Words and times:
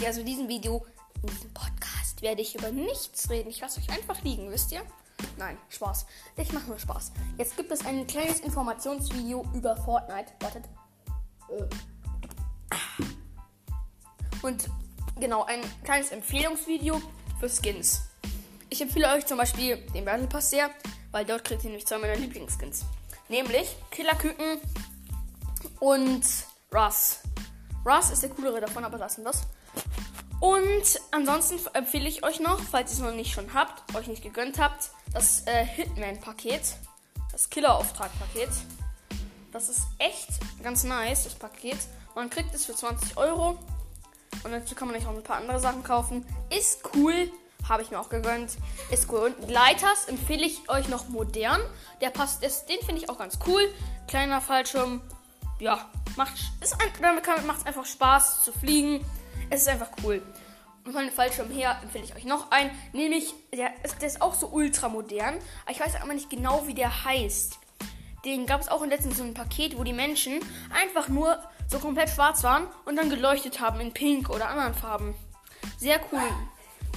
Okay, 0.00 0.06
also 0.06 0.20
in 0.20 0.26
diesem 0.26 0.48
Video, 0.48 0.86
in 1.22 1.28
diesem 1.28 1.52
Podcast 1.52 2.22
werde 2.22 2.40
ich 2.40 2.54
über 2.54 2.70
nichts 2.70 3.28
reden. 3.28 3.50
Ich 3.50 3.60
lasse 3.60 3.80
euch 3.80 3.90
einfach 3.90 4.22
liegen, 4.22 4.50
wisst 4.50 4.72
ihr? 4.72 4.80
Nein, 5.36 5.58
Spaß. 5.68 6.06
Ich 6.38 6.54
mache 6.54 6.68
nur 6.68 6.78
Spaß. 6.78 7.12
Jetzt 7.36 7.54
gibt 7.54 7.70
es 7.70 7.84
ein 7.84 8.06
kleines 8.06 8.40
Informationsvideo 8.40 9.44
über 9.52 9.76
Fortnite. 9.76 10.32
Wartet. 10.40 10.64
Und 14.40 14.70
genau, 15.18 15.44
ein 15.44 15.60
kleines 15.84 16.12
Empfehlungsvideo 16.12 17.02
für 17.38 17.50
Skins. 17.50 18.00
Ich 18.70 18.80
empfehle 18.80 19.12
euch 19.12 19.26
zum 19.26 19.36
Beispiel 19.36 19.76
den 19.92 20.06
Battle 20.06 20.28
Pass 20.28 20.48
sehr, 20.48 20.70
weil 21.10 21.26
dort 21.26 21.44
kriegt 21.44 21.62
ihr 21.62 21.68
nämlich 21.68 21.86
zwei 21.86 21.98
meiner 21.98 22.16
Lieblingsskins. 22.16 22.86
Nämlich 23.28 23.76
Killerküken 23.90 24.62
und 25.78 26.24
Russ. 26.74 27.18
Russ 27.84 28.10
ist 28.10 28.22
der 28.22 28.30
coolere 28.30 28.62
davon, 28.62 28.82
aber 28.82 28.96
lassen 28.96 29.24
wir 29.24 29.32
das. 29.32 29.42
Und 30.40 31.00
ansonsten 31.10 31.60
empfehle 31.74 32.08
ich 32.08 32.24
euch 32.24 32.40
noch, 32.40 32.60
falls 32.60 32.92
ihr 32.92 32.94
es 32.94 33.02
noch 33.10 33.14
nicht 33.14 33.32
schon 33.32 33.52
habt, 33.52 33.94
euch 33.94 34.06
nicht 34.06 34.22
gegönnt 34.22 34.58
habt, 34.58 34.90
das 35.12 35.46
äh, 35.46 35.64
Hitman-Paket. 35.64 36.62
Das 37.30 37.50
Killer-Auftrag-Paket. 37.50 38.48
Das 39.52 39.68
ist 39.68 39.82
echt 39.98 40.28
ganz 40.62 40.84
nice, 40.84 41.24
das 41.24 41.34
Paket. 41.34 41.78
Man 42.14 42.30
kriegt 42.30 42.54
es 42.54 42.64
für 42.64 42.74
20 42.74 43.16
Euro. 43.16 43.58
Und 44.42 44.52
dazu 44.52 44.74
kann 44.74 44.88
man 44.88 44.96
euch 44.96 45.06
auch 45.06 45.14
ein 45.14 45.22
paar 45.22 45.36
andere 45.36 45.60
Sachen 45.60 45.82
kaufen. 45.82 46.24
Ist 46.56 46.80
cool. 46.94 47.30
Habe 47.68 47.82
ich 47.82 47.90
mir 47.90 48.00
auch 48.00 48.08
gegönnt. 48.08 48.56
Ist 48.90 49.10
cool. 49.12 49.34
Und 49.38 49.50
Leiters 49.50 50.06
empfehle 50.06 50.46
ich 50.46 50.68
euch 50.70 50.88
noch 50.88 51.08
modern. 51.08 51.60
Der 52.00 52.10
passt, 52.10 52.42
ist, 52.42 52.66
den 52.66 52.78
finde 52.80 53.02
ich 53.02 53.10
auch 53.10 53.18
ganz 53.18 53.38
cool. 53.46 53.62
Kleiner 54.08 54.40
Fallschirm. 54.40 55.02
Ja, 55.58 55.90
macht, 56.16 56.34
ist 56.62 56.74
damit 57.02 57.24
es 57.26 57.66
einfach 57.66 57.84
Spaß 57.84 58.44
zu 58.44 58.52
fliegen. 58.52 59.04
Es 59.50 59.62
ist 59.62 59.68
einfach 59.68 59.90
cool. 60.04 60.22
Von 60.84 61.04
dem 61.04 61.12
Fallschirm 61.12 61.50
her 61.50 61.78
empfehle 61.82 62.04
ich 62.04 62.16
euch 62.16 62.24
noch 62.24 62.50
einen. 62.50 62.70
Nämlich, 62.92 63.34
der 63.52 63.72
ist, 63.84 64.00
der 64.00 64.08
ist 64.08 64.22
auch 64.22 64.34
so 64.34 64.48
ultra 64.48 64.88
modern. 64.88 65.34
Aber 65.62 65.72
ich 65.72 65.80
weiß 65.80 65.96
aber 66.00 66.14
nicht 66.14 66.30
genau, 66.30 66.66
wie 66.66 66.74
der 66.74 67.04
heißt. 67.04 67.58
Den 68.24 68.46
gab 68.46 68.60
es 68.60 68.68
auch 68.68 68.82
in 68.82 68.90
letztens 68.90 69.18
so 69.18 69.24
ein 69.24 69.34
Paket, 69.34 69.78
wo 69.78 69.84
die 69.84 69.92
Menschen 69.92 70.40
einfach 70.74 71.08
nur 71.08 71.38
so 71.68 71.78
komplett 71.78 72.10
schwarz 72.10 72.42
waren 72.42 72.66
und 72.84 72.96
dann 72.96 73.08
geleuchtet 73.08 73.60
haben 73.60 73.80
in 73.80 73.92
Pink 73.92 74.28
oder 74.30 74.48
anderen 74.48 74.74
Farben. 74.74 75.14
Sehr 75.78 76.00
cool. 76.12 76.28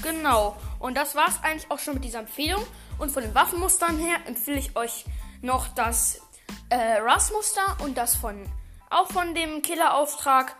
Genau. 0.02 0.58
Und 0.80 0.98
das 0.98 1.16
war 1.16 1.28
es 1.28 1.42
eigentlich 1.44 1.70
auch 1.72 1.80
schon 1.80 1.96
mit 1.96 2.04
dieser 2.04 2.20
Empfehlung. 2.20 2.64
Und 2.98 3.12
von 3.12 3.24
den 3.24 3.34
Waffenmustern 3.36 3.98
her 3.98 4.18
empfehle 4.26 4.60
ich 4.60 4.76
euch 4.76 5.06
noch 5.42 5.68
das 5.70 6.22
äh, 6.70 6.98
Rust-Muster 6.98 7.78
und 7.84 7.98
das 7.98 8.16
von 8.16 8.46
auch 8.90 9.08
von 9.12 9.34
dem 9.34 9.62
Killerauftrag. 9.62 10.56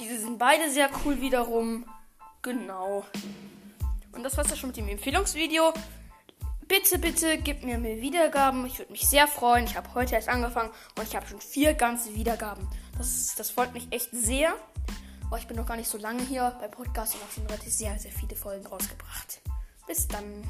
Diese 0.00 0.18
sind 0.18 0.38
beide 0.38 0.70
sehr 0.70 0.88
cool 1.04 1.20
wiederum. 1.20 1.84
Genau. 2.46 3.04
Und 4.12 4.22
das 4.22 4.36
war's 4.36 4.48
ja 4.50 4.54
schon 4.54 4.68
mit 4.68 4.76
dem 4.76 4.86
Empfehlungsvideo. 4.86 5.72
Bitte, 6.68 6.96
bitte 7.00 7.38
gib 7.38 7.64
mir 7.64 7.76
mehr 7.76 8.00
Wiedergaben. 8.00 8.64
Ich 8.66 8.78
würde 8.78 8.92
mich 8.92 9.08
sehr 9.08 9.26
freuen. 9.26 9.64
Ich 9.64 9.76
habe 9.76 9.92
heute 9.94 10.14
erst 10.14 10.28
angefangen 10.28 10.70
und 10.96 11.08
ich 11.08 11.16
habe 11.16 11.26
schon 11.26 11.40
vier 11.40 11.74
ganze 11.74 12.14
Wiedergaben. 12.14 12.68
Das, 12.96 13.34
das 13.36 13.50
freut 13.50 13.74
mich 13.74 13.88
echt 13.90 14.10
sehr. 14.12 14.54
Aber 15.26 15.38
ich 15.38 15.48
bin 15.48 15.56
noch 15.56 15.66
gar 15.66 15.76
nicht 15.76 15.90
so 15.90 15.98
lange 15.98 16.22
hier 16.22 16.56
beim 16.60 16.70
Podcast 16.70 17.14
und 17.14 17.22
habe 17.22 17.32
schon 17.32 17.46
relativ 17.46 17.72
sehr, 17.72 17.98
sehr 17.98 18.12
viele 18.12 18.36
Folgen 18.36 18.64
rausgebracht. 18.64 19.40
Bis 19.88 20.06
dann. 20.06 20.44